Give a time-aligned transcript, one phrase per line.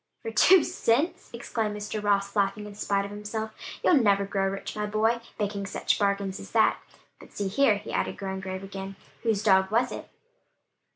[0.23, 2.01] "For two cents!" exclaimed Mr.
[2.01, 3.51] Ross laughing in spite of himself.
[3.83, 6.79] "You'll never grow rich, my boy, making such bargains as that.
[7.19, 10.09] But see here," he added, growing grave again, "whose dog was it?"